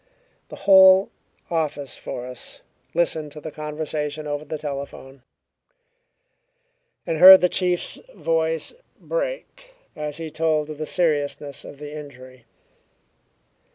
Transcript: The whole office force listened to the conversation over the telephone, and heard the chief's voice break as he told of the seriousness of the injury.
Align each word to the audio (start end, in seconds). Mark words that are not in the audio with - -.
The 0.49 0.55
whole 0.65 1.11
office 1.51 1.95
force 1.95 2.61
listened 2.95 3.31
to 3.33 3.39
the 3.39 3.51
conversation 3.51 4.25
over 4.25 4.43
the 4.43 4.57
telephone, 4.57 5.21
and 7.05 7.19
heard 7.19 7.41
the 7.41 7.47
chief's 7.47 7.99
voice 8.15 8.73
break 8.99 9.75
as 9.95 10.17
he 10.17 10.31
told 10.31 10.71
of 10.71 10.79
the 10.79 10.87
seriousness 10.87 11.63
of 11.63 11.77
the 11.77 11.93
injury. 11.95 12.45